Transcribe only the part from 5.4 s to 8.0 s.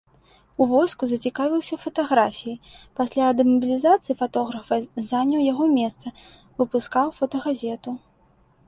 яго месца, выпускаў фотагазету.